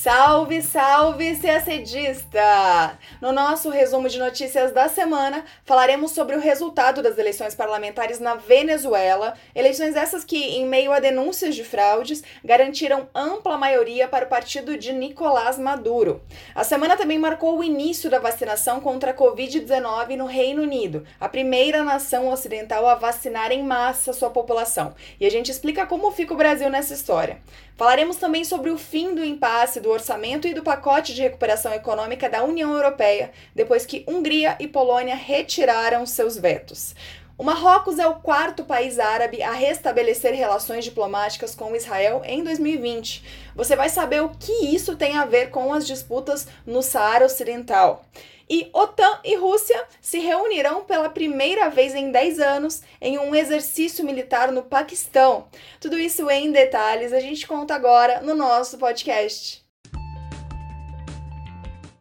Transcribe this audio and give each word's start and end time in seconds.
Salve, 0.00 0.62
salve, 0.62 1.34
CACDista! 1.34 2.96
No 3.20 3.32
nosso 3.32 3.68
resumo 3.68 4.08
de 4.08 4.16
notícias 4.16 4.70
da 4.70 4.88
semana, 4.88 5.44
falaremos 5.64 6.12
sobre 6.12 6.36
o 6.36 6.40
resultado 6.40 7.02
das 7.02 7.18
eleições 7.18 7.52
parlamentares 7.56 8.20
na 8.20 8.36
Venezuela, 8.36 9.34
eleições 9.56 9.96
essas 9.96 10.22
que, 10.22 10.36
em 10.36 10.66
meio 10.66 10.92
a 10.92 11.00
denúncias 11.00 11.56
de 11.56 11.64
fraudes, 11.64 12.22
garantiram 12.44 13.08
ampla 13.12 13.58
maioria 13.58 14.06
para 14.06 14.24
o 14.24 14.28
partido 14.28 14.78
de 14.78 14.92
Nicolás 14.92 15.58
Maduro. 15.58 16.22
A 16.54 16.62
semana 16.62 16.96
também 16.96 17.18
marcou 17.18 17.58
o 17.58 17.64
início 17.64 18.08
da 18.08 18.20
vacinação 18.20 18.80
contra 18.80 19.10
a 19.10 19.14
Covid-19 19.14 20.14
no 20.14 20.26
Reino 20.26 20.62
Unido, 20.62 21.04
a 21.18 21.28
primeira 21.28 21.82
nação 21.82 22.28
ocidental 22.28 22.88
a 22.88 22.94
vacinar 22.94 23.50
em 23.50 23.64
massa 23.64 24.12
sua 24.12 24.30
população. 24.30 24.94
E 25.18 25.26
a 25.26 25.30
gente 25.30 25.50
explica 25.50 25.86
como 25.86 26.12
fica 26.12 26.34
o 26.34 26.36
Brasil 26.36 26.70
nessa 26.70 26.94
história. 26.94 27.42
Falaremos 27.78 28.16
também 28.16 28.44
sobre 28.44 28.70
o 28.70 28.76
fim 28.76 29.14
do 29.14 29.24
impasse 29.24 29.78
do 29.78 29.88
orçamento 29.88 30.48
e 30.48 30.52
do 30.52 30.64
pacote 30.64 31.14
de 31.14 31.22
recuperação 31.22 31.72
econômica 31.72 32.28
da 32.28 32.42
União 32.42 32.74
Europeia, 32.74 33.30
depois 33.54 33.86
que 33.86 34.04
Hungria 34.08 34.56
e 34.58 34.66
Polônia 34.66 35.14
retiraram 35.14 36.04
seus 36.04 36.36
vetos. 36.36 36.92
O 37.38 37.44
Marrocos 37.44 38.00
é 38.00 38.06
o 38.08 38.16
quarto 38.16 38.64
país 38.64 38.98
árabe 38.98 39.44
a 39.44 39.52
restabelecer 39.52 40.34
relações 40.34 40.84
diplomáticas 40.84 41.54
com 41.54 41.76
Israel 41.76 42.20
em 42.24 42.42
2020. 42.42 43.22
Você 43.54 43.76
vai 43.76 43.88
saber 43.88 44.24
o 44.24 44.30
que 44.30 44.74
isso 44.74 44.96
tem 44.96 45.16
a 45.16 45.24
ver 45.24 45.50
com 45.50 45.72
as 45.72 45.86
disputas 45.86 46.48
no 46.66 46.82
Saara 46.82 47.26
Ocidental. 47.26 48.04
E 48.50 48.70
OTAN 48.72 49.20
e 49.24 49.36
Rússia 49.36 49.84
se 50.00 50.18
reunirão 50.18 50.84
pela 50.84 51.10
primeira 51.10 51.68
vez 51.68 51.94
em 51.94 52.10
10 52.10 52.38
anos 52.38 52.82
em 53.00 53.18
um 53.18 53.34
exercício 53.34 54.04
militar 54.04 54.50
no 54.50 54.62
Paquistão. 54.62 55.48
Tudo 55.80 55.98
isso 55.98 56.30
em 56.30 56.50
detalhes 56.50 57.12
a 57.12 57.20
gente 57.20 57.46
conta 57.46 57.74
agora 57.74 58.22
no 58.22 58.34
nosso 58.34 58.78
podcast. 58.78 59.62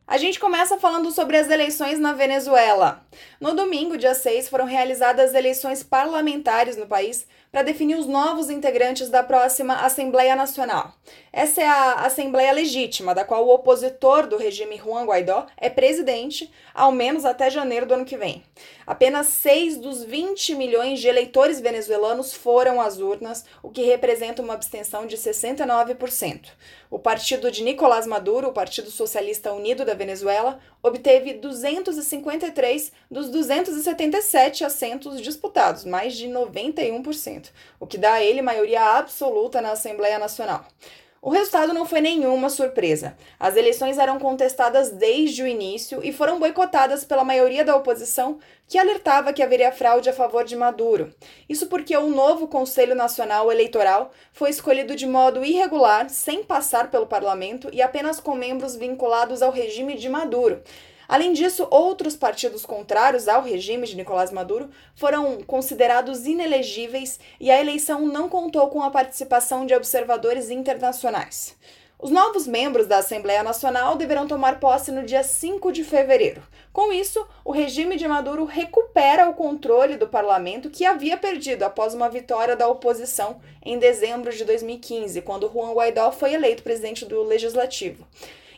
A 0.07 0.17
gente 0.17 0.39
começa 0.39 0.77
falando 0.77 1.11
sobre 1.11 1.35
as 1.35 1.49
eleições 1.49 1.99
na 1.99 2.13
Venezuela. 2.13 3.05
No 3.39 3.53
domingo, 3.53 3.97
dia 3.97 4.13
6, 4.13 4.49
foram 4.49 4.65
realizadas 4.65 5.33
eleições 5.33 5.83
parlamentares 5.83 6.75
no 6.75 6.87
país 6.87 7.27
para 7.51 7.63
definir 7.63 7.95
os 7.95 8.05
novos 8.05 8.49
integrantes 8.49 9.09
da 9.09 9.23
próxima 9.23 9.75
Assembleia 9.75 10.35
Nacional. 10.35 10.93
Essa 11.31 11.61
é 11.61 11.65
a 11.65 11.93
Assembleia 12.05 12.51
Legítima, 12.51 13.15
da 13.15 13.23
qual 13.23 13.45
o 13.45 13.53
opositor 13.53 14.27
do 14.27 14.37
regime 14.37 14.77
Juan 14.77 15.05
Guaidó 15.05 15.45
é 15.55 15.69
presidente, 15.69 16.51
ao 16.73 16.91
menos 16.91 17.25
até 17.25 17.49
janeiro 17.49 17.85
do 17.85 17.93
ano 17.93 18.05
que 18.05 18.17
vem. 18.17 18.43
Apenas 18.85 19.27
6 19.27 19.77
dos 19.77 20.03
20 20.03 20.55
milhões 20.55 20.99
de 20.99 21.07
eleitores 21.07 21.59
venezuelanos 21.59 22.33
foram 22.33 22.81
às 22.81 22.99
urnas, 22.99 23.45
o 23.63 23.69
que 23.69 23.83
representa 23.83 24.41
uma 24.41 24.53
abstenção 24.53 25.05
de 25.05 25.17
69%. 25.17 26.47
O 26.89 26.97
partido 26.97 27.51
de 27.51 27.63
Nicolás 27.63 28.07
Maduro, 28.07 28.47
o 28.47 28.53
Partido 28.53 28.89
Socialista 28.89 29.51
Unido 29.51 29.83
da 29.83 29.93
Venezuela, 29.93 30.59
obteve 30.81 31.33
253 31.33 32.91
dos 33.09 33.29
277 33.29 34.63
assentos 34.63 35.21
disputados, 35.21 35.85
mais 35.85 36.15
de 36.15 36.27
91%, 36.27 37.49
o 37.79 37.87
que 37.87 37.97
dá 37.97 38.13
a 38.13 38.23
ele 38.23 38.41
maioria 38.41 38.97
absoluta 38.97 39.61
na 39.61 39.71
Assembleia 39.71 40.19
Nacional. 40.19 40.65
O 41.19 41.31
resultado 41.31 41.73
não 41.73 41.85
foi 41.85 41.99
nenhuma 41.99 42.49
surpresa. 42.49 43.17
As 43.39 43.55
eleições 43.55 43.97
eram 43.97 44.19
contestadas 44.19 44.91
desde 44.91 45.41
o 45.41 45.47
início 45.47 45.99
e 46.03 46.13
foram 46.13 46.39
boicotadas 46.39 47.03
pela 47.03 47.23
maioria 47.23 47.65
da 47.65 47.75
oposição, 47.75 48.37
que 48.67 48.77
alertava 48.77 49.33
que 49.33 49.41
haveria 49.41 49.71
fraude 49.71 50.09
a 50.09 50.13
favor 50.13 50.45
de 50.45 50.55
Maduro. 50.55 51.11
Isso 51.49 51.67
porque 51.67 51.97
o 51.97 52.09
novo 52.09 52.47
Conselho 52.47 52.93
Nacional 52.93 53.51
Eleitoral 53.51 54.11
foi 54.31 54.51
escolhido 54.51 54.95
de 54.95 55.07
modo 55.07 55.43
irregular, 55.43 56.07
sem 56.09 56.43
passar 56.43 56.91
pelo 56.91 57.07
parlamento 57.07 57.67
e 57.73 57.81
apenas 57.81 58.19
com 58.19 58.35
membros 58.35 58.75
vinculados 58.75 59.41
ao 59.41 59.51
regime 59.51 59.95
de 59.95 60.07
Maduro. 60.07 60.61
Além 61.07 61.31
disso, 61.33 61.67
outros 61.71 62.15
partidos 62.15 62.65
contrários 62.65 63.27
ao 63.27 63.41
regime 63.41 63.87
de 63.87 63.95
Nicolás 63.95 64.31
Maduro 64.31 64.69
foram 64.95 65.41
considerados 65.43 66.25
inelegíveis 66.25 67.19
e 67.39 67.49
a 67.49 67.59
eleição 67.59 68.05
não 68.05 68.27
contou 68.27 68.67
com 68.67 68.81
a 68.83 68.91
participação 68.91 69.65
de 69.65 69.73
observadores 69.73 70.49
internacionais. 70.49 71.55
Os 71.99 72.11
novos 72.11 72.45
membros 72.45 72.85
da 72.85 72.99
Assembleia 72.99 73.41
Nacional 73.41 73.95
deverão 73.95 74.27
tomar 74.27 74.59
posse 74.59 74.91
no 74.91 75.03
dia 75.03 75.23
5 75.23 75.71
de 75.71 75.83
fevereiro. 75.83 76.43
Com 76.71 76.93
isso, 76.93 77.25
o 77.43 77.51
regime 77.51 77.95
de 77.95 78.07
Maduro 78.07 78.45
recupera 78.45 79.27
o 79.27 79.33
controle 79.33 79.97
do 79.97 80.07
parlamento 80.07 80.69
que 80.69 80.85
havia 80.85 81.17
perdido 81.17 81.63
após 81.63 81.95
uma 81.95 82.07
vitória 82.07 82.55
da 82.55 82.67
oposição 82.67 83.41
em 83.65 83.79
dezembro 83.79 84.31
de 84.31 84.45
2015, 84.45 85.23
quando 85.23 85.51
Juan 85.51 85.73
Guaidó 85.73 86.11
foi 86.11 86.33
eleito 86.33 86.61
presidente 86.61 87.03
do 87.03 87.23
legislativo. 87.23 88.05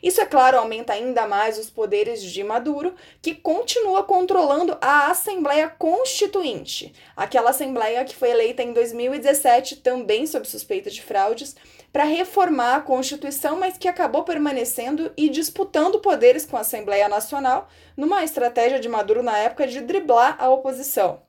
Isso, 0.01 0.21
é 0.21 0.25
claro, 0.25 0.57
aumenta 0.57 0.93
ainda 0.93 1.27
mais 1.27 1.57
os 1.57 1.69
poderes 1.69 2.21
de 2.21 2.43
Maduro, 2.43 2.95
que 3.21 3.35
continua 3.35 4.03
controlando 4.03 4.77
a 4.81 5.11
Assembleia 5.11 5.67
Constituinte, 5.67 6.93
aquela 7.15 7.49
Assembleia 7.49 8.05
que 8.05 8.15
foi 8.15 8.29
eleita 8.29 8.63
em 8.63 8.73
2017, 8.73 9.77
também 9.77 10.25
sob 10.25 10.47
suspeita 10.47 10.89
de 10.89 11.01
fraudes, 11.01 11.55
para 11.91 12.03
reformar 12.03 12.75
a 12.75 12.81
Constituição, 12.81 13.57
mas 13.57 13.77
que 13.77 13.87
acabou 13.87 14.23
permanecendo 14.23 15.11
e 15.17 15.29
disputando 15.29 15.99
poderes 15.99 16.45
com 16.45 16.55
a 16.55 16.61
Assembleia 16.61 17.09
Nacional, 17.09 17.67
numa 17.97 18.23
estratégia 18.23 18.79
de 18.79 18.87
Maduro 18.87 19.23
na 19.23 19.37
época 19.37 19.67
de 19.67 19.81
driblar 19.81 20.35
a 20.39 20.49
oposição. 20.49 21.21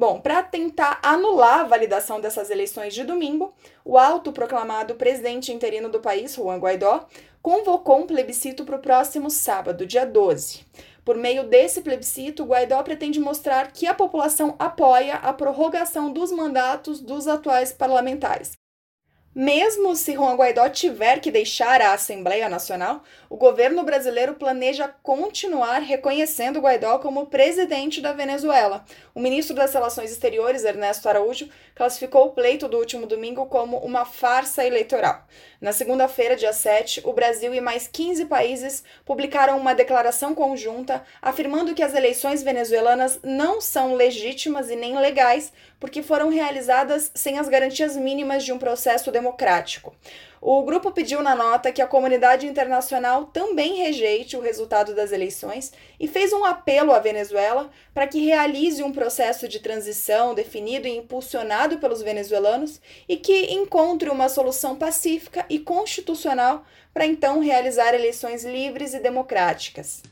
Bom, 0.00 0.18
para 0.18 0.42
tentar 0.42 0.98
anular 1.02 1.60
a 1.60 1.64
validação 1.64 2.22
dessas 2.22 2.48
eleições 2.48 2.94
de 2.94 3.04
domingo, 3.04 3.52
o 3.84 3.98
autoproclamado 3.98 4.94
presidente 4.94 5.52
interino 5.52 5.90
do 5.90 6.00
país, 6.00 6.34
Juan 6.34 6.56
Guaidó, 6.56 7.06
convocou 7.42 8.00
um 8.00 8.06
plebiscito 8.06 8.64
para 8.64 8.76
o 8.76 8.80
próximo 8.80 9.30
sábado, 9.30 9.86
dia 9.86 10.04
12. 10.04 10.64
Por 11.04 11.16
meio 11.16 11.44
desse 11.44 11.80
plebiscito, 11.80 12.44
Guaidó 12.44 12.82
pretende 12.82 13.18
mostrar 13.18 13.72
que 13.72 13.86
a 13.86 13.94
população 13.94 14.54
apoia 14.58 15.14
a 15.16 15.32
prorrogação 15.32 16.12
dos 16.12 16.30
mandatos 16.30 17.00
dos 17.00 17.26
atuais 17.26 17.72
parlamentares. 17.72 18.52
Mesmo 19.32 19.94
se 19.94 20.14
Juan 20.14 20.34
Guaidó 20.34 20.68
tiver 20.68 21.20
que 21.20 21.30
deixar 21.30 21.80
a 21.80 21.92
Assembleia 21.92 22.48
Nacional, 22.48 23.04
o 23.28 23.36
governo 23.36 23.84
brasileiro 23.84 24.34
planeja 24.34 24.88
continuar 25.04 25.78
reconhecendo 25.82 26.58
Guaidó 26.58 26.98
como 26.98 27.26
presidente 27.26 28.00
da 28.00 28.12
Venezuela. 28.12 28.84
O 29.14 29.20
ministro 29.20 29.54
das 29.54 29.72
Relações 29.72 30.10
Exteriores, 30.10 30.64
Ernesto 30.64 31.08
Araújo, 31.08 31.48
classificou 31.76 32.26
o 32.26 32.30
pleito 32.32 32.66
do 32.66 32.76
último 32.76 33.06
domingo 33.06 33.46
como 33.46 33.76
uma 33.78 34.04
farsa 34.04 34.66
eleitoral. 34.66 35.24
Na 35.60 35.72
segunda-feira, 35.72 36.34
dia 36.34 36.52
7, 36.52 37.02
o 37.04 37.12
Brasil 37.12 37.54
e 37.54 37.60
mais 37.60 37.86
15 37.86 38.24
países 38.24 38.82
publicaram 39.04 39.56
uma 39.56 39.74
declaração 39.74 40.34
conjunta 40.34 41.04
afirmando 41.22 41.72
que 41.72 41.84
as 41.84 41.94
eleições 41.94 42.42
venezuelanas 42.42 43.20
não 43.22 43.60
são 43.60 43.94
legítimas 43.94 44.70
e 44.70 44.74
nem 44.74 44.98
legais 44.98 45.52
porque 45.80 46.02
foram 46.02 46.28
realizadas 46.28 47.10
sem 47.14 47.38
as 47.38 47.48
garantias 47.48 47.96
mínimas 47.96 48.44
de 48.44 48.52
um 48.52 48.58
processo 48.58 49.10
democrático. 49.10 49.94
O 50.42 50.62
grupo 50.62 50.90
pediu 50.90 51.22
na 51.22 51.34
nota 51.34 51.72
que 51.72 51.82
a 51.82 51.86
comunidade 51.86 52.46
internacional 52.46 53.26
também 53.26 53.76
rejeite 53.76 54.36
o 54.36 54.40
resultado 54.40 54.94
das 54.94 55.12
eleições 55.12 55.72
e 55.98 56.06
fez 56.06 56.32
um 56.32 56.44
apelo 56.44 56.92
à 56.92 56.98
Venezuela 56.98 57.70
para 57.92 58.06
que 58.06 58.24
realize 58.24 58.82
um 58.82 58.92
processo 58.92 59.48
de 59.48 59.60
transição 59.60 60.34
definido 60.34 60.86
e 60.86 60.96
impulsionado 60.96 61.78
pelos 61.78 62.00
venezuelanos 62.00 62.80
e 63.08 63.16
que 63.16 63.52
encontre 63.52 64.08
uma 64.08 64.28
solução 64.28 64.76
pacífica 64.76 65.44
e 65.48 65.58
constitucional 65.58 66.64
para 66.92 67.06
então 67.06 67.40
realizar 67.40 67.94
eleições 67.94 68.44
livres 68.44 68.94
e 68.94 69.00
democráticas. 69.00 70.02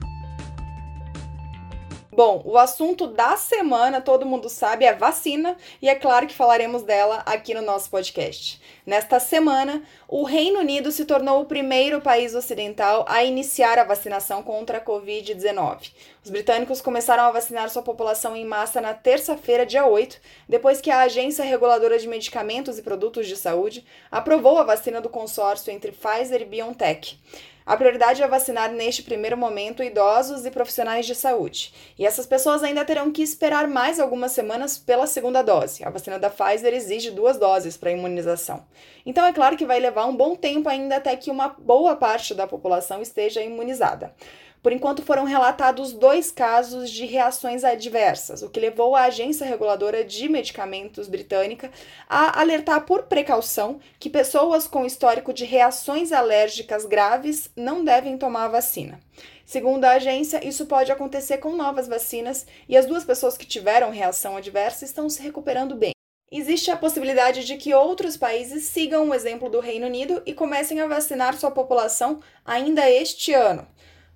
Bom, 2.18 2.42
o 2.44 2.58
assunto 2.58 3.06
da 3.06 3.36
semana, 3.36 4.00
todo 4.00 4.26
mundo 4.26 4.48
sabe, 4.48 4.84
é 4.84 4.92
vacina, 4.92 5.56
e 5.80 5.88
é 5.88 5.94
claro 5.94 6.26
que 6.26 6.34
falaremos 6.34 6.82
dela 6.82 7.22
aqui 7.24 7.54
no 7.54 7.62
nosso 7.62 7.88
podcast. 7.88 8.60
Nesta 8.84 9.20
semana, 9.20 9.84
o 10.08 10.24
Reino 10.24 10.58
Unido 10.58 10.90
se 10.90 11.04
tornou 11.04 11.40
o 11.40 11.46
primeiro 11.46 12.00
país 12.00 12.34
ocidental 12.34 13.04
a 13.08 13.22
iniciar 13.22 13.78
a 13.78 13.84
vacinação 13.84 14.42
contra 14.42 14.78
a 14.78 14.84
Covid-19. 14.84 15.92
Os 16.24 16.28
britânicos 16.28 16.80
começaram 16.80 17.22
a 17.22 17.30
vacinar 17.30 17.70
sua 17.70 17.82
população 17.82 18.34
em 18.34 18.44
massa 18.44 18.80
na 18.80 18.94
terça-feira, 18.94 19.64
dia 19.64 19.86
8, 19.86 20.20
depois 20.48 20.80
que 20.80 20.90
a 20.90 21.02
Agência 21.02 21.44
Reguladora 21.44 22.00
de 22.00 22.08
Medicamentos 22.08 22.80
e 22.80 22.82
Produtos 22.82 23.28
de 23.28 23.36
Saúde 23.36 23.86
aprovou 24.10 24.58
a 24.58 24.64
vacina 24.64 25.00
do 25.00 25.08
consórcio 25.08 25.72
entre 25.72 25.92
Pfizer 25.92 26.42
e 26.42 26.46
BioNTech. 26.46 27.16
A 27.68 27.76
prioridade 27.76 28.22
é 28.22 28.26
vacinar 28.26 28.72
neste 28.72 29.02
primeiro 29.02 29.36
momento 29.36 29.82
idosos 29.82 30.46
e 30.46 30.50
profissionais 30.50 31.04
de 31.04 31.14
saúde. 31.14 31.70
E 31.98 32.06
essas 32.06 32.24
pessoas 32.24 32.62
ainda 32.62 32.82
terão 32.82 33.12
que 33.12 33.20
esperar 33.20 33.68
mais 33.68 34.00
algumas 34.00 34.32
semanas 34.32 34.78
pela 34.78 35.06
segunda 35.06 35.42
dose. 35.42 35.84
A 35.84 35.90
vacina 35.90 36.18
da 36.18 36.30
Pfizer 36.30 36.72
exige 36.72 37.10
duas 37.10 37.36
doses 37.36 37.76
para 37.76 37.90
imunização. 37.90 38.64
Então 39.04 39.22
é 39.26 39.34
claro 39.34 39.54
que 39.54 39.66
vai 39.66 39.78
levar 39.78 40.06
um 40.06 40.16
bom 40.16 40.34
tempo 40.34 40.66
ainda 40.66 40.96
até 40.96 41.14
que 41.14 41.30
uma 41.30 41.48
boa 41.58 41.94
parte 41.94 42.32
da 42.32 42.46
população 42.46 43.02
esteja 43.02 43.42
imunizada. 43.42 44.14
Por 44.62 44.72
enquanto 44.72 45.02
foram 45.02 45.24
relatados 45.24 45.92
dois 45.92 46.30
casos 46.30 46.90
de 46.90 47.06
reações 47.06 47.62
adversas, 47.62 48.42
o 48.42 48.50
que 48.50 48.58
levou 48.58 48.96
a 48.96 49.02
Agência 49.02 49.46
Reguladora 49.46 50.04
de 50.04 50.28
Medicamentos 50.28 51.06
britânica 51.06 51.70
a 52.08 52.40
alertar 52.40 52.84
por 52.84 53.04
precaução 53.04 53.78
que 54.00 54.10
pessoas 54.10 54.66
com 54.66 54.84
histórico 54.84 55.32
de 55.32 55.44
reações 55.44 56.10
alérgicas 56.10 56.84
graves 56.84 57.50
não 57.54 57.84
devem 57.84 58.18
tomar 58.18 58.46
a 58.46 58.48
vacina. 58.48 58.98
Segundo 59.46 59.84
a 59.84 59.92
agência, 59.92 60.46
isso 60.46 60.66
pode 60.66 60.90
acontecer 60.90 61.38
com 61.38 61.56
novas 61.56 61.86
vacinas 61.86 62.44
e 62.68 62.76
as 62.76 62.84
duas 62.84 63.04
pessoas 63.04 63.36
que 63.36 63.46
tiveram 63.46 63.90
reação 63.90 64.36
adversa 64.36 64.84
estão 64.84 65.08
se 65.08 65.22
recuperando 65.22 65.74
bem. 65.74 65.92
Existe 66.30 66.70
a 66.70 66.76
possibilidade 66.76 67.46
de 67.46 67.56
que 67.56 67.72
outros 67.72 68.14
países 68.14 68.64
sigam 68.64 69.08
o 69.08 69.14
exemplo 69.14 69.48
do 69.48 69.60
Reino 69.60 69.86
Unido 69.86 70.20
e 70.26 70.34
comecem 70.34 70.80
a 70.80 70.86
vacinar 70.86 71.34
sua 71.38 71.50
população 71.50 72.20
ainda 72.44 72.90
este 72.90 73.32
ano. 73.32 73.66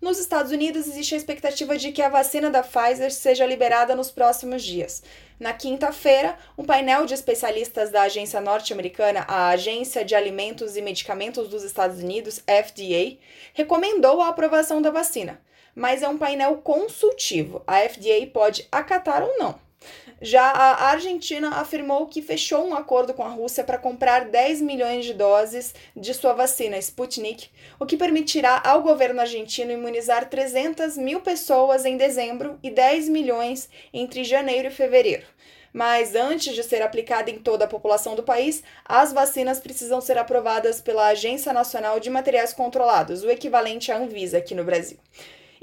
Nos 0.03 0.19
Estados 0.19 0.51
Unidos, 0.51 0.89
existe 0.89 1.15
a 1.15 1.17
expectativa 1.17 1.79
de 1.79 1.93
que 1.93 2.03
a 2.03 2.09
vacina 2.09 2.51
da 2.51 2.61
Pfizer 2.61 3.13
seja 3.13 3.47
liberada 3.47 3.95
nos 3.95 4.11
próximos 4.11 4.65
dias. 4.65 5.01
Na 5.39 5.53
quinta-feira, 5.53 6.37
um 6.59 6.65
painel 6.65 7.07
de 7.07 7.15
especialistas 7.15 7.89
da 7.89 8.03
agência 8.03 8.41
norte-americana, 8.41 9.25
a 9.29 9.51
Agência 9.51 10.05
de 10.05 10.17
Alimentos 10.17 10.77
e 10.77 10.83
Medicamentos 10.83 11.47
dos 11.47 11.63
Estados 11.63 12.03
Unidos, 12.03 12.41
FDA, 12.41 13.17
recomendou 13.55 14.21
a 14.21 14.27
aprovação 14.27 14.83
da 14.83 14.91
vacina, 14.91 15.41
mas 15.73 16.03
é 16.03 16.09
um 16.09 16.19
painel 16.19 16.57
consultivo. 16.57 17.63
A 17.65 17.79
FDA 17.89 18.27
pode 18.33 18.67
acatar 18.73 19.23
ou 19.23 19.39
não. 19.39 19.72
Já 20.21 20.45
a 20.45 20.91
Argentina 20.91 21.57
afirmou 21.57 22.07
que 22.07 22.23
fechou 22.23 22.67
um 22.67 22.75
acordo 22.75 23.13
com 23.13 23.25
a 23.25 23.29
Rússia 23.29 23.65
para 23.65 23.79
comprar 23.79 24.27
10 24.27 24.63
milhões 24.63 25.05
de 25.05 25.15
doses 25.15 25.75
de 25.97 26.15
sua 26.15 26.33
vacina 26.33 26.79
Sputnik, 26.79 27.51
o 27.81 27.87
que 27.87 27.97
permitirá 27.97 28.63
ao 28.65 28.83
governo 28.83 29.21
argentino 29.21 29.73
imunizar 29.73 30.29
300 30.29 30.97
mil 30.97 31.21
pessoas 31.21 31.85
em 31.85 31.97
dezembro 31.97 32.59
e 32.63 32.71
10 32.71 33.09
milhões 33.09 33.69
entre 33.93 34.23
janeiro 34.23 34.69
e 34.69 34.71
fevereiro. 34.71 35.27
Mas 35.73 36.15
antes 36.15 36.55
de 36.55 36.63
ser 36.63 36.83
aplicada 36.83 37.31
em 37.31 37.39
toda 37.39 37.65
a 37.65 37.69
população 37.69 38.15
do 38.15 38.23
país, 38.23 38.63
as 38.85 39.13
vacinas 39.13 39.59
precisam 39.59 40.01
ser 40.01 40.19
aprovadas 40.19 40.81
pela 40.81 41.07
Agência 41.07 41.53
Nacional 41.53 41.99
de 41.99 42.11
Materiais 42.11 42.53
Controlados, 42.53 43.25
o 43.25 43.31
equivalente 43.31 43.91
à 43.91 43.97
Anvisa 43.97 44.39
aqui 44.39 44.55
no 44.55 44.65
Brasil. 44.65 44.99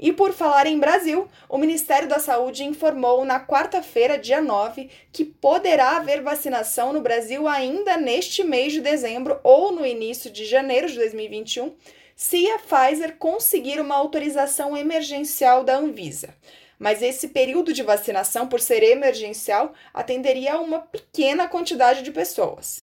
E 0.02 0.14
por 0.14 0.32
falar 0.32 0.66
em 0.66 0.78
Brasil, 0.78 1.28
o 1.46 1.58
Ministério 1.58 2.08
da 2.08 2.18
Saúde 2.18 2.64
informou 2.64 3.22
na 3.22 3.38
quarta-feira, 3.38 4.16
dia 4.16 4.40
9, 4.40 4.88
que 5.12 5.26
poderá 5.26 5.98
haver 5.98 6.22
vacinação 6.22 6.90
no 6.90 7.02
Brasil 7.02 7.46
ainda 7.46 7.98
neste 7.98 8.42
mês 8.42 8.72
de 8.72 8.80
dezembro 8.80 9.38
ou 9.44 9.72
no 9.72 9.84
início 9.84 10.30
de 10.30 10.46
janeiro 10.46 10.88
de 10.88 10.94
2021, 10.94 11.74
se 12.16 12.50
a 12.50 12.58
Pfizer 12.58 13.16
conseguir 13.18 13.78
uma 13.78 13.94
autorização 13.94 14.74
emergencial 14.74 15.64
da 15.64 15.76
Anvisa. 15.76 16.34
Mas 16.78 17.02
esse 17.02 17.28
período 17.28 17.70
de 17.70 17.82
vacinação, 17.82 18.48
por 18.48 18.58
ser 18.58 18.82
emergencial, 18.82 19.74
atenderia 19.92 20.54
a 20.54 20.60
uma 20.60 20.78
pequena 20.78 21.46
quantidade 21.46 22.02
de 22.02 22.10
pessoas. 22.10 22.80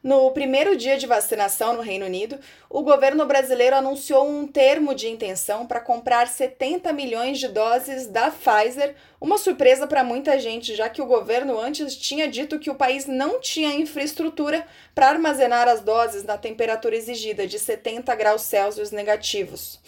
No 0.00 0.30
primeiro 0.30 0.76
dia 0.76 0.96
de 0.96 1.08
vacinação 1.08 1.72
no 1.72 1.82
Reino 1.82 2.06
Unido, 2.06 2.38
o 2.70 2.82
governo 2.82 3.26
brasileiro 3.26 3.74
anunciou 3.74 4.28
um 4.28 4.46
termo 4.46 4.94
de 4.94 5.08
intenção 5.08 5.66
para 5.66 5.80
comprar 5.80 6.28
70 6.28 6.92
milhões 6.92 7.40
de 7.40 7.48
doses 7.48 8.06
da 8.06 8.30
Pfizer, 8.30 8.94
uma 9.20 9.36
surpresa 9.36 9.88
para 9.88 10.04
muita 10.04 10.38
gente, 10.38 10.76
já 10.76 10.88
que 10.88 11.02
o 11.02 11.06
governo 11.06 11.58
antes 11.58 11.96
tinha 11.96 12.28
dito 12.28 12.60
que 12.60 12.70
o 12.70 12.76
país 12.76 13.06
não 13.06 13.40
tinha 13.40 13.74
infraestrutura 13.74 14.64
para 14.94 15.08
armazenar 15.08 15.66
as 15.66 15.80
doses 15.80 16.22
na 16.22 16.38
temperatura 16.38 16.94
exigida 16.94 17.44
de 17.44 17.58
70 17.58 18.14
graus 18.14 18.42
Celsius 18.42 18.92
negativos. 18.92 19.80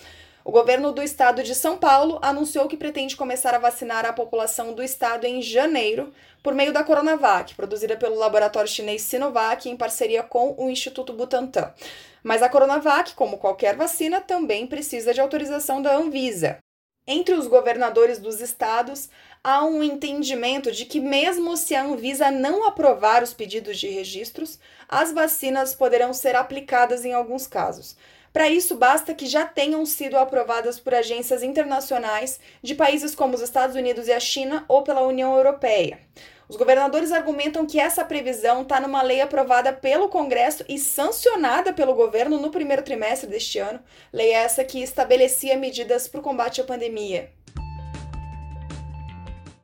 O 0.43 0.51
governo 0.51 0.91
do 0.91 1.03
estado 1.03 1.43
de 1.43 1.55
São 1.55 1.77
Paulo 1.77 2.19
anunciou 2.23 2.67
que 2.67 2.77
pretende 2.77 3.15
começar 3.15 3.55
a 3.55 3.59
vacinar 3.59 4.07
a 4.07 4.13
população 4.13 4.73
do 4.73 4.83
estado 4.83 5.27
em 5.27 5.43
janeiro 5.43 6.13
por 6.43 6.55
meio 6.55 6.73
da 6.73 6.83
Coronavac, 6.83 7.55
produzida 7.55 7.95
pelo 7.95 8.17
laboratório 8.17 8.69
chinês 8.69 9.03
Sinovac 9.03 9.69
em 9.69 9.77
parceria 9.77 10.23
com 10.23 10.55
o 10.57 10.71
Instituto 10.71 11.13
Butantan. 11.13 11.75
Mas 12.23 12.43
a 12.43 12.49
Coronavac, 12.49 13.15
como 13.15 13.37
qualquer 13.37 13.77
vacina, 13.77 14.19
também 14.19 14.67
precisa 14.67 15.13
de 15.13 15.21
autorização 15.21 15.83
da 15.83 15.95
Anvisa. 15.95 16.59
Entre 17.07 17.35
os 17.35 17.47
governadores 17.47 18.19
dos 18.19 18.41
estados, 18.41 19.11
há 19.45 19.65
um 19.65 19.83
entendimento 19.83 20.71
de 20.73 20.87
que, 20.87 21.01
mesmo 21.01 21.57
se 21.57 21.75
a 21.75 21.83
Anvisa 21.83 22.31
não 22.31 22.67
aprovar 22.67 23.23
os 23.23 23.35
pedidos 23.35 23.79
de 23.79 23.89
registros, 23.89 24.59
as 24.89 25.13
vacinas 25.13 25.75
poderão 25.75 26.15
ser 26.15 26.35
aplicadas 26.35 27.05
em 27.05 27.13
alguns 27.13 27.47
casos. 27.47 27.97
Para 28.33 28.49
isso, 28.49 28.77
basta 28.77 29.13
que 29.13 29.27
já 29.27 29.45
tenham 29.45 29.85
sido 29.85 30.17
aprovadas 30.17 30.79
por 30.79 30.95
agências 30.95 31.43
internacionais 31.43 32.39
de 32.63 32.75
países 32.75 33.15
como 33.15 33.35
os 33.35 33.41
Estados 33.41 33.75
Unidos 33.75 34.07
e 34.07 34.13
a 34.13 34.21
China 34.21 34.65
ou 34.69 34.83
pela 34.83 35.03
União 35.03 35.37
Europeia. 35.37 35.99
Os 36.49 36.57
governadores 36.57 37.13
argumentam 37.13 37.65
que 37.65 37.79
essa 37.79 38.05
previsão 38.05 38.63
está 38.63 38.81
numa 38.81 39.03
lei 39.03 39.21
aprovada 39.21 39.73
pelo 39.73 40.09
Congresso 40.09 40.65
e 40.69 40.79
sancionada 40.79 41.73
pelo 41.73 41.95
governo 41.95 42.41
no 42.41 42.51
primeiro 42.51 42.83
trimestre 42.83 43.29
deste 43.29 43.59
ano, 43.59 43.81
lei 44.13 44.33
essa 44.33 44.65
que 44.65 44.83
estabelecia 44.83 45.57
medidas 45.57 46.09
para 46.09 46.19
o 46.19 46.23
combate 46.23 46.61
à 46.61 46.65
pandemia. 46.65 47.31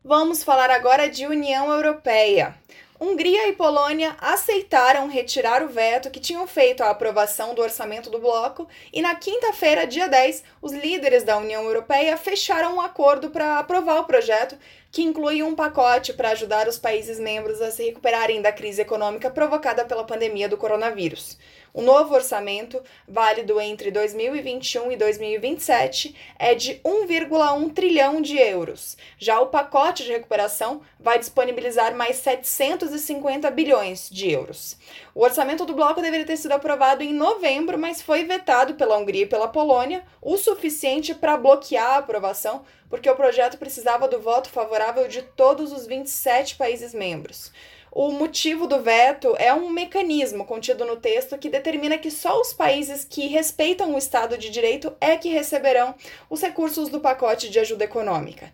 Vamos 0.04 0.44
falar 0.44 0.70
agora 0.70 1.10
de 1.10 1.26
União 1.26 1.68
Europeia. 1.72 2.54
Hungria 2.98 3.48
e 3.48 3.52
Polônia 3.52 4.16
aceitaram 4.18 5.06
retirar 5.06 5.62
o 5.62 5.68
veto 5.68 6.10
que 6.10 6.18
tinham 6.18 6.46
feito 6.46 6.82
a 6.82 6.88
aprovação 6.88 7.54
do 7.54 7.60
orçamento 7.60 8.08
do 8.08 8.18
bloco, 8.18 8.66
e 8.90 9.02
na 9.02 9.14
quinta-feira, 9.14 9.86
dia 9.86 10.08
10, 10.08 10.42
os 10.62 10.72
líderes 10.72 11.22
da 11.22 11.36
União 11.36 11.62
Europeia 11.64 12.16
fecharam 12.16 12.76
um 12.76 12.80
acordo 12.80 13.28
para 13.28 13.58
aprovar 13.58 14.00
o 14.00 14.04
projeto, 14.04 14.56
que 14.96 15.02
inclui 15.02 15.42
um 15.42 15.54
pacote 15.54 16.14
para 16.14 16.30
ajudar 16.30 16.66
os 16.66 16.78
países 16.78 17.20
membros 17.20 17.60
a 17.60 17.70
se 17.70 17.84
recuperarem 17.84 18.40
da 18.40 18.50
crise 18.50 18.80
econômica 18.80 19.30
provocada 19.30 19.84
pela 19.84 20.04
pandemia 20.04 20.48
do 20.48 20.56
coronavírus. 20.56 21.36
O 21.74 21.82
novo 21.82 22.14
orçamento, 22.14 22.82
válido 23.06 23.60
entre 23.60 23.90
2021 23.90 24.92
e 24.92 24.96
2027, 24.96 26.16
é 26.38 26.54
de 26.54 26.80
1,1 26.82 27.74
trilhão 27.74 28.22
de 28.22 28.38
euros. 28.38 28.96
Já 29.18 29.38
o 29.38 29.48
pacote 29.48 30.02
de 30.02 30.12
recuperação 30.12 30.80
vai 30.98 31.18
disponibilizar 31.18 31.94
mais 31.94 32.16
750 32.16 33.50
bilhões 33.50 34.08
de 34.08 34.30
euros. 34.30 34.78
O 35.14 35.22
orçamento 35.22 35.66
do 35.66 35.74
bloco 35.74 36.00
deveria 36.00 36.24
ter 36.24 36.38
sido 36.38 36.52
aprovado 36.52 37.02
em 37.02 37.12
novembro, 37.12 37.78
mas 37.78 38.00
foi 38.00 38.24
vetado 38.24 38.72
pela 38.76 38.96
Hungria 38.96 39.24
e 39.24 39.28
pela 39.28 39.46
Polônia, 39.46 40.02
o 40.22 40.38
suficiente 40.38 41.14
para 41.14 41.36
bloquear 41.36 41.90
a 41.90 41.98
aprovação, 41.98 42.64
porque 42.88 43.10
o 43.10 43.16
projeto 43.16 43.58
precisava 43.58 44.08
do 44.08 44.20
voto 44.20 44.48
favorável 44.48 45.08
de 45.08 45.22
todos 45.22 45.72
os 45.72 45.86
27 45.86 46.56
países 46.56 46.94
membros. 46.94 47.52
O 47.90 48.10
motivo 48.10 48.66
do 48.66 48.82
veto 48.82 49.34
é 49.38 49.54
um 49.54 49.70
mecanismo 49.70 50.44
contido 50.44 50.84
no 50.84 50.96
texto 50.96 51.38
que 51.38 51.48
determina 51.48 51.96
que 51.96 52.10
só 52.10 52.38
os 52.40 52.52
países 52.52 53.06
que 53.08 53.26
respeitam 53.26 53.94
o 53.94 53.98
Estado 53.98 54.36
de 54.36 54.50
Direito 54.50 54.94
é 55.00 55.16
que 55.16 55.30
receberão 55.30 55.94
os 56.28 56.42
recursos 56.42 56.90
do 56.90 57.00
pacote 57.00 57.48
de 57.48 57.58
ajuda 57.58 57.84
econômica. 57.84 58.52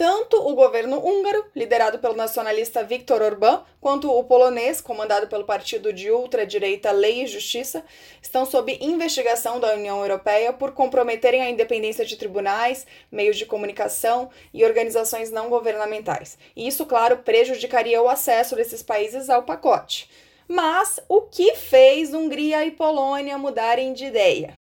Tanto 0.00 0.38
o 0.38 0.54
governo 0.54 0.98
húngaro, 0.98 1.44
liderado 1.54 1.98
pelo 1.98 2.16
nacionalista 2.16 2.82
Viktor 2.82 3.20
Orbán, 3.20 3.62
quanto 3.82 4.10
o 4.10 4.24
polonês, 4.24 4.80
comandado 4.80 5.26
pelo 5.26 5.44
partido 5.44 5.92
de 5.92 6.10
ultradireita 6.10 6.90
Lei 6.90 7.24
e 7.24 7.26
Justiça, 7.26 7.84
estão 8.22 8.46
sob 8.46 8.78
investigação 8.80 9.60
da 9.60 9.74
União 9.74 10.00
Europeia 10.00 10.54
por 10.54 10.72
comprometerem 10.72 11.42
a 11.42 11.50
independência 11.50 12.02
de 12.02 12.16
tribunais, 12.16 12.86
meios 13.12 13.36
de 13.36 13.44
comunicação 13.44 14.30
e 14.54 14.64
organizações 14.64 15.30
não 15.30 15.50
governamentais. 15.50 16.38
E 16.56 16.66
isso, 16.66 16.86
claro, 16.86 17.18
prejudicaria 17.18 18.00
o 18.00 18.08
acesso 18.08 18.56
desses 18.56 18.82
países 18.82 19.28
ao 19.28 19.42
pacote. 19.42 20.08
Mas 20.48 20.98
o 21.10 21.20
que 21.20 21.54
fez 21.56 22.14
Hungria 22.14 22.64
e 22.64 22.70
Polônia 22.70 23.36
mudarem 23.36 23.92
de 23.92 24.06
ideia? 24.06 24.59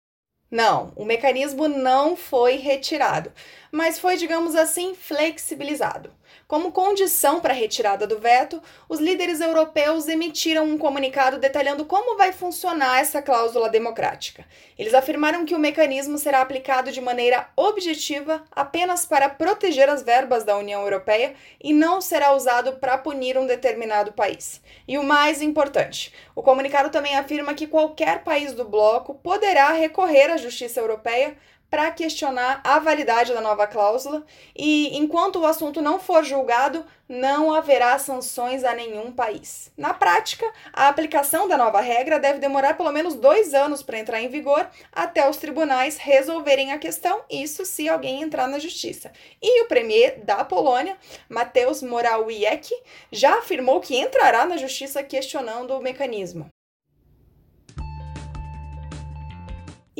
Não, 0.51 0.91
o 0.95 1.05
mecanismo 1.05 1.67
não 1.67 2.15
foi 2.15 2.55
retirado, 2.55 3.31
mas 3.71 3.99
foi, 3.99 4.17
digamos 4.17 4.55
assim, 4.55 4.95
flexibilizado. 4.95 6.11
Como 6.47 6.71
condição 6.71 7.39
para 7.39 7.53
a 7.53 7.55
retirada 7.55 8.07
do 8.07 8.17
veto, 8.17 8.59
os 8.87 8.99
líderes 8.99 9.39
europeus 9.39 10.07
emitiram 10.07 10.65
um 10.65 10.79
comunicado 10.79 11.37
detalhando 11.37 11.85
como 11.85 12.17
vai 12.17 12.31
funcionar 12.31 12.99
essa 12.99 13.21
cláusula 13.21 13.69
democrática. 13.69 14.43
Eles 14.75 14.95
afirmaram 14.95 15.45
que 15.45 15.53
o 15.53 15.59
mecanismo 15.59 16.17
será 16.17 16.41
aplicado 16.41 16.91
de 16.91 16.99
maneira 16.99 17.47
objetiva 17.55 18.43
apenas 18.51 19.05
para 19.05 19.29
proteger 19.29 19.89
as 19.89 20.01
verbas 20.01 20.43
da 20.43 20.57
União 20.57 20.81
Europeia 20.81 21.35
e 21.63 21.71
não 21.71 22.01
será 22.01 22.33
usado 22.33 22.77
para 22.77 22.97
punir 22.97 23.37
um 23.37 23.45
determinado 23.45 24.11
país. 24.13 24.59
E 24.87 24.97
o 24.97 25.03
mais 25.03 25.43
importante, 25.43 26.11
o 26.35 26.41
comunicado 26.41 26.89
também 26.89 27.15
afirma 27.15 27.53
que 27.53 27.67
qualquer 27.67 28.23
país 28.23 28.53
do 28.53 28.65
bloco 28.65 29.13
poderá 29.13 29.71
recorrer 29.73 30.31
à 30.31 30.37
Justiça 30.39 30.79
Europeia 30.79 31.37
para 31.69 31.91
questionar 31.91 32.61
a 32.63 32.79
validade 32.79 33.33
da 33.33 33.41
nova 33.41 33.67
cláusula 33.67 34.25
e, 34.55 34.97
enquanto 34.97 35.39
o 35.39 35.45
assunto 35.45 35.81
não 35.81 35.99
for 35.99 36.23
julgado, 36.23 36.83
não 37.07 37.53
haverá 37.53 37.97
sanções 37.99 38.63
a 38.63 38.73
nenhum 38.73 39.11
país. 39.11 39.71
Na 39.77 39.93
prática, 39.93 40.45
a 40.73 40.87
aplicação 40.87 41.47
da 41.47 41.57
nova 41.57 41.79
regra 41.79 42.19
deve 42.19 42.39
demorar 42.39 42.75
pelo 42.75 42.91
menos 42.91 43.15
dois 43.15 43.53
anos 43.53 43.83
para 43.83 43.99
entrar 43.99 44.21
em 44.21 44.29
vigor 44.29 44.67
até 44.91 45.27
os 45.29 45.37
tribunais 45.37 45.97
resolverem 45.97 46.71
a 46.71 46.79
questão, 46.79 47.21
isso 47.29 47.65
se 47.65 47.87
alguém 47.87 48.21
entrar 48.21 48.47
na 48.47 48.59
justiça. 48.59 49.11
E 49.41 49.63
o 49.63 49.67
premier 49.67 50.19
da 50.23 50.43
Polônia, 50.43 50.97
Mateusz 51.27 51.83
Morawiecki, 51.83 52.75
já 53.11 53.39
afirmou 53.39 53.79
que 53.79 53.97
entrará 53.97 54.45
na 54.45 54.57
justiça 54.57 55.03
questionando 55.03 55.71
o 55.75 55.81
mecanismo. 55.81 56.49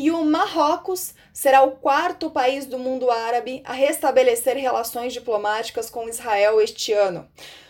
E 0.02 0.12
o 0.12 0.24
Marrocos 0.24 1.14
será 1.34 1.62
o 1.62 1.72
quarto 1.72 2.32
país 2.32 2.66
do 2.66 2.80
mundo 2.80 3.12
árabe 3.12 3.62
a 3.66 3.74
restabelecer 3.74 4.56
relações 4.56 5.12
diplomáticas 5.12 5.90
com 5.90 6.08
Israel 6.08 6.62
este 6.62 6.94
ano. 6.94 7.28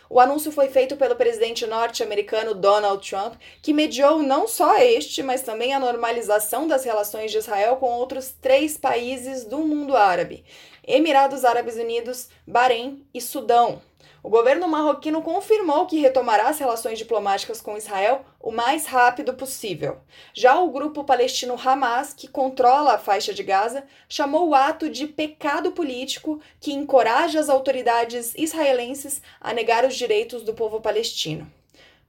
O 0.08 0.20
anúncio 0.20 0.52
foi 0.52 0.68
feito 0.68 0.96
pelo 0.96 1.16
presidente 1.16 1.66
norte-americano 1.66 2.54
Donald 2.54 3.10
Trump, 3.10 3.34
que 3.64 3.74
mediou 3.74 4.22
não 4.22 4.48
só 4.48 4.78
este, 4.78 5.24
mas 5.24 5.42
também 5.42 5.74
a 5.74 5.80
normalização 5.80 6.68
das 6.68 6.84
relações 6.84 7.32
de 7.32 7.40
Israel 7.40 7.78
com 7.78 7.90
outros 7.94 8.32
três 8.40 8.78
países 8.78 9.44
do 9.44 9.58
mundo 9.58 9.96
árabe: 9.96 10.46
Emirados 10.88 11.44
Árabes 11.44 11.78
Unidos, 11.78 12.30
Bahrein 12.46 13.04
e 13.12 13.20
Sudão. 13.20 13.82
O 14.22 14.30
governo 14.30 14.68
marroquino 14.68 15.22
confirmou 15.22 15.86
que 15.86 16.00
retomará 16.00 16.50
as 16.50 16.60
relações 16.60 16.98
diplomáticas 16.98 17.62
com 17.62 17.78
Israel 17.78 18.26
o 18.40 18.52
mais 18.52 18.86
rápido 18.86 19.34
possível. 19.34 20.00
Já 20.34 20.60
o 20.60 20.72
grupo 20.72 21.04
palestino 21.04 21.60
Hamas, 21.60 22.14
que 22.14 22.28
controla 22.28 22.94
a 22.94 23.00
faixa 23.00 23.34
de 23.34 23.44
Gaza, 23.44 23.84
chamou 24.08 24.50
o 24.50 24.56
ato 24.56 24.90
de 24.90 25.08
pecado 25.08 25.72
político 25.72 26.42
que 26.60 26.74
encoraja 26.74 27.40
as 27.40 27.50
autoridades 27.50 28.34
israelenses 28.36 29.22
a 29.40 29.54
negar 29.54 29.86
os 29.86 29.96
direitos 29.96 30.44
do 30.44 30.54
povo 30.54 30.82
palestino. 30.82 31.59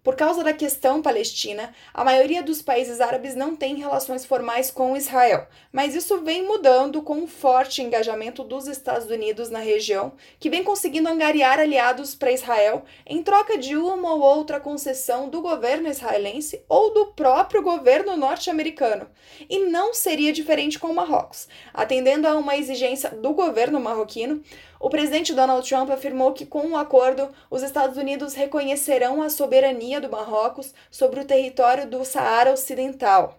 Por 0.02 0.16
causa 0.16 0.42
da 0.42 0.54
questão 0.54 1.02
palestina, 1.02 1.74
a 1.92 2.02
maioria 2.02 2.42
dos 2.42 2.62
países 2.62 3.02
árabes 3.02 3.34
não 3.34 3.54
tem 3.54 3.74
relações 3.74 4.24
formais 4.24 4.70
com 4.70 4.96
Israel, 4.96 5.46
mas 5.70 5.94
isso 5.94 6.22
vem 6.22 6.42
mudando 6.42 7.02
com 7.02 7.18
um 7.18 7.26
forte 7.26 7.82
engajamento 7.82 8.42
dos 8.42 8.66
Estados 8.66 9.10
Unidos 9.10 9.50
na 9.50 9.58
região, 9.58 10.14
que 10.38 10.48
vem 10.48 10.64
conseguindo 10.64 11.06
angariar 11.06 11.60
aliados 11.60 12.14
para 12.14 12.32
Israel 12.32 12.82
em 13.06 13.22
troca 13.22 13.58
de 13.58 13.76
uma 13.76 14.14
ou 14.14 14.20
outra 14.22 14.58
concessão 14.58 15.28
do 15.28 15.42
governo 15.42 15.88
israelense 15.88 16.64
ou 16.66 16.94
do 16.94 17.06
próprio 17.08 17.62
governo 17.62 18.16
norte-americano. 18.16 19.06
E 19.50 19.66
não 19.66 19.92
seria 19.92 20.32
diferente 20.32 20.78
com 20.78 20.86
o 20.88 20.94
Marrocos. 20.94 21.46
Atendendo 21.74 22.26
a 22.26 22.34
uma 22.36 22.56
exigência 22.56 23.10
do 23.10 23.34
governo 23.34 23.78
marroquino, 23.78 24.42
o 24.82 24.88
presidente 24.88 25.34
Donald 25.34 25.68
Trump 25.68 25.90
afirmou 25.90 26.32
que, 26.32 26.46
com 26.46 26.68
o 26.68 26.76
acordo, 26.76 27.28
os 27.50 27.62
Estados 27.62 27.98
Unidos 27.98 28.32
reconhecerão 28.32 29.20
a 29.20 29.28
soberania 29.28 30.00
do 30.00 30.08
Marrocos 30.08 30.72
sobre 30.90 31.20
o 31.20 31.24
território 31.26 31.86
do 31.86 32.02
Saara 32.02 32.54
Ocidental. 32.54 33.38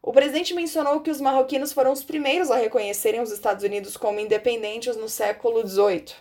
O 0.00 0.12
presidente 0.12 0.54
mencionou 0.54 1.00
que 1.00 1.10
os 1.10 1.20
marroquinos 1.20 1.72
foram 1.72 1.90
os 1.90 2.04
primeiros 2.04 2.52
a 2.52 2.56
reconhecerem 2.56 3.20
os 3.20 3.32
Estados 3.32 3.64
Unidos 3.64 3.96
como 3.96 4.20
independentes 4.20 4.96
no 4.96 5.08
século 5.08 5.66
XVIII. 5.66 6.14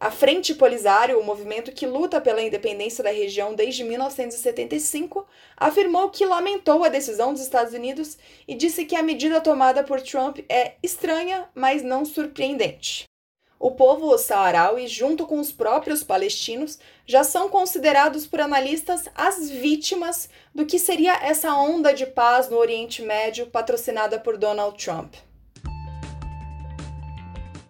A 0.00 0.10
Frente 0.10 0.56
Polisário, 0.56 1.20
o 1.20 1.24
movimento 1.24 1.70
que 1.70 1.86
luta 1.86 2.20
pela 2.20 2.42
independência 2.42 3.04
da 3.04 3.12
região 3.12 3.54
desde 3.54 3.84
1975, 3.84 5.24
afirmou 5.56 6.10
que 6.10 6.26
lamentou 6.26 6.82
a 6.82 6.88
decisão 6.88 7.32
dos 7.32 7.42
Estados 7.42 7.74
Unidos 7.74 8.18
e 8.48 8.56
disse 8.56 8.84
que 8.84 8.96
a 8.96 9.04
medida 9.04 9.40
tomada 9.40 9.84
por 9.84 10.00
Trump 10.00 10.38
é 10.48 10.72
estranha, 10.82 11.48
mas 11.54 11.84
não 11.84 12.04
surpreendente 12.04 13.09
o 13.60 13.72
povo 13.72 14.16
saaraui, 14.16 14.88
junto 14.88 15.26
com 15.26 15.38
os 15.38 15.52
próprios 15.52 16.02
palestinos, 16.02 16.78
já 17.06 17.22
são 17.22 17.50
considerados 17.50 18.26
por 18.26 18.40
analistas 18.40 19.06
as 19.14 19.50
vítimas 19.50 20.30
do 20.54 20.64
que 20.64 20.78
seria 20.78 21.12
essa 21.22 21.54
onda 21.54 21.92
de 21.92 22.06
paz 22.06 22.48
no 22.48 22.56
Oriente 22.56 23.02
Médio 23.02 23.48
patrocinada 23.48 24.18
por 24.18 24.38
Donald 24.38 24.82
Trump. 24.82 25.12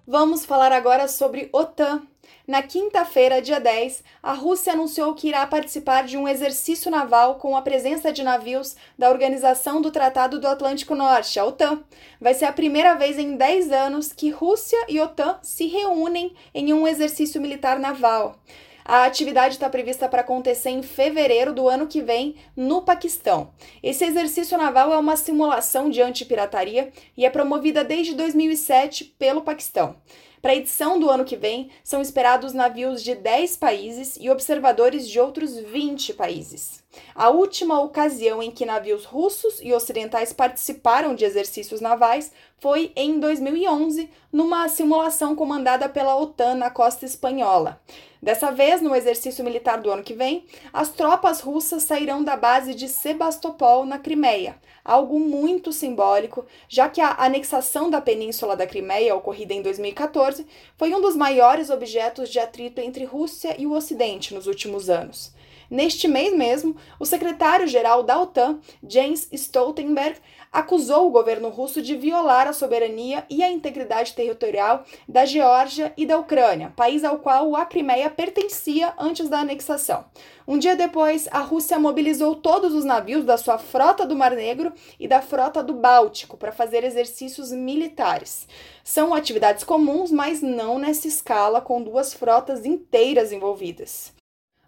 Vamos 0.07 0.47
falar 0.47 0.71
agora 0.71 1.09
sobre 1.09 1.49
OTAN, 1.53 2.03
na 2.51 2.65
quinta-feira, 2.65 3.41
dia 3.41 3.61
10, 3.61 4.03
a 4.21 4.33
Rússia 4.33 4.73
anunciou 4.73 5.15
que 5.15 5.29
irá 5.29 5.47
participar 5.47 6.03
de 6.03 6.17
um 6.17 6.27
exercício 6.27 6.91
naval 6.91 7.37
com 7.37 7.57
a 7.57 7.63
presença 7.63 8.13
de 8.13 8.25
navios 8.25 8.75
da 8.99 9.09
Organização 9.09 9.81
do 9.81 9.93
Tratado 9.93 10.41
do 10.41 10.49
Atlântico 10.49 10.97
Norte, 10.97 11.39
a 11.39 11.45
OTAN. 11.45 11.85
Vai 12.21 12.35
ser 12.35 12.47
a 12.47 12.53
primeira 12.53 12.95
vez 12.95 13.21
em 13.21 13.37
10 13.37 13.71
anos 13.71 14.13
que 14.13 14.31
Rússia 14.31 14.85
e 14.89 14.99
OTAN 14.99 15.39
se 15.41 15.69
reúnem 15.69 16.35
em 16.53 16.73
um 16.73 16.89
exercício 16.89 17.41
militar 17.41 17.79
naval. 17.79 18.35
A 18.85 19.05
atividade 19.05 19.55
está 19.55 19.69
prevista 19.69 20.09
para 20.09 20.23
acontecer 20.23 20.71
em 20.71 20.83
fevereiro 20.83 21.53
do 21.53 21.69
ano 21.69 21.87
que 21.87 22.01
vem 22.01 22.37
no 22.57 22.83
Paquistão. 22.83 23.51
Esse 23.83 24.05
exercício 24.05 24.57
naval 24.57 24.93
é 24.93 24.99
uma 24.99 25.17
simulação 25.17 25.91
de 25.91 26.01
antipirataria 26.01 26.91
e 27.17 27.25
é 27.25 27.31
promovida 27.31 27.85
desde 27.85 28.15
2007 28.15 29.05
pelo 29.19 29.43
Paquistão. 29.43 29.97
Para 30.41 30.53
a 30.53 30.57
edição 30.57 30.99
do 30.99 31.11
ano 31.11 31.25
que 31.25 31.37
vem, 31.37 31.69
são 31.85 32.01
esperados 32.01 32.55
navios 32.55 33.03
de 33.03 33.15
10 33.15 33.59
países 33.59 34.17
e 34.19 34.31
observadores 34.31 35.07
de 35.07 35.21
outros 35.21 35.55
20 35.55 36.15
países. 36.15 36.83
A 37.15 37.29
última 37.29 37.79
ocasião 37.79 38.43
em 38.43 38.51
que 38.51 38.65
navios 38.65 39.05
russos 39.05 39.61
e 39.61 39.73
ocidentais 39.75 40.33
participaram 40.33 41.15
de 41.15 41.27
exercícios 41.27 41.83
navais 41.83 42.33
foi 42.59 42.91
em 42.97 43.21
2011, 43.21 44.09
numa 44.33 44.67
simulação 44.69 45.37
comandada 45.37 45.91
pela 45.91 46.17
OTAN 46.17 46.55
na 46.55 46.71
costa 46.71 47.05
espanhola. 47.05 47.79
Dessa 48.23 48.53
vez, 48.53 48.83
no 48.83 48.95
exercício 48.95 49.43
militar 49.43 49.81
do 49.81 49.91
ano 49.91 50.03
que 50.03 50.13
vem, 50.13 50.45
as 50.75 50.91
tropas 50.91 51.41
russas 51.41 51.85
sairão 51.85 52.23
da 52.23 52.37
base 52.37 52.75
de 52.75 52.87
Sebastopol, 52.87 53.87
na 53.87 53.99
Crimeia, 53.99 54.57
algo 54.85 55.19
muito 55.19 55.73
simbólico, 55.73 56.45
já 56.69 56.87
que 56.91 57.01
a 57.01 57.17
anexação 57.19 57.89
da 57.89 57.99
península 57.99 58.55
da 58.55 58.67
Crimeia, 58.67 59.17
ocorrida 59.17 59.55
em 59.55 59.63
2014, 59.63 60.47
foi 60.77 60.95
um 60.95 61.01
dos 61.01 61.17
maiores 61.17 61.71
objetos 61.71 62.29
de 62.29 62.39
atrito 62.39 62.83
entre 62.83 63.05
Rússia 63.05 63.57
e 63.59 63.67
o 63.67 63.73
Ocidente 63.73 64.35
nos 64.35 64.47
últimos 64.47 64.91
anos. 64.91 65.33
Neste 65.71 66.09
mês 66.09 66.37
mesmo, 66.37 66.75
o 66.99 67.07
secretário-geral 67.07 68.03
da 68.03 68.21
OTAN, 68.21 68.59
Jens 68.83 69.29
Stoltenberg, 69.31 70.19
acusou 70.51 71.07
o 71.07 71.11
governo 71.11 71.49
russo 71.49 71.81
de 71.81 71.95
violar 71.95 72.49
a 72.49 72.53
soberania 72.53 73.25
e 73.31 73.41
a 73.41 73.49
integridade 73.49 74.13
territorial 74.13 74.85
da 75.09 75.25
Geórgia 75.25 75.93
e 75.97 76.05
da 76.05 76.19
Ucrânia, 76.19 76.73
país 76.75 77.05
ao 77.05 77.21
qual 77.21 77.55
a 77.55 77.65
Crimeia 77.65 78.11
pertencia 78.11 78.93
antes 78.99 79.29
da 79.29 79.39
anexação. 79.39 80.05
Um 80.45 80.59
dia 80.59 80.75
depois, 80.75 81.29
a 81.31 81.39
Rússia 81.39 81.79
mobilizou 81.79 82.35
todos 82.35 82.75
os 82.75 82.85
navios 82.85 83.25
da 83.25 83.37
sua 83.37 83.57
frota 83.57 84.05
do 84.05 84.17
Mar 84.17 84.33
Negro 84.33 84.73
e 84.99 85.07
da 85.07 85.23
frota 85.23 85.63
do 85.63 85.75
Báltico 85.75 86.37
para 86.37 86.51
fazer 86.51 86.83
exercícios 86.83 87.53
militares. 87.53 88.49
São 88.83 89.15
atividades 89.15 89.63
comuns, 89.63 90.11
mas 90.11 90.43
não 90.43 90.81
nessa 90.81 91.07
escala, 91.07 91.61
com 91.61 91.81
duas 91.81 92.13
frotas 92.13 92.65
inteiras 92.65 93.31
envolvidas. 93.31 94.13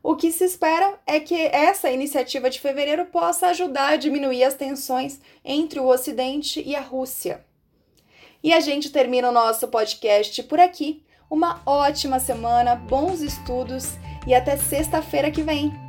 O 0.03 0.17
que 0.17 0.33
se 0.33 0.45
espera 0.45 0.99
é 1.07 1.21
que 1.21 1.35
essa 1.35 1.91
iniciativa 1.91 2.51
de 2.51 2.61
fevereiro 2.61 3.07
possa 3.07 3.49
ajudar 3.49 3.93
a 3.93 3.97
diminuir 3.97 4.43
as 4.43 4.55
tensões 4.55 5.21
entre 5.45 5.79
o 5.79 5.87
Ocidente 5.87 6.61
e 6.61 6.75
a 6.75 6.81
Rússia. 6.81 7.45
E 8.43 8.53
a 8.53 8.59
gente 8.59 8.91
termina 8.91 9.29
o 9.29 9.33
nosso 9.33 9.69
podcast 9.69 10.43
por 10.43 10.59
aqui. 10.59 11.05
Uma 11.31 11.63
ótima 11.65 12.19
semana, 12.19 12.75
bons 12.75 13.21
estudos 13.21 13.93
e 14.27 14.35
até 14.35 14.57
sexta-feira 14.57 15.31
que 15.31 15.43
vem! 15.43 15.82